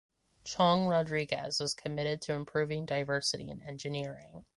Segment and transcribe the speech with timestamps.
[0.43, 4.45] Chong Rodriguez is committed to improving diversity in engineering.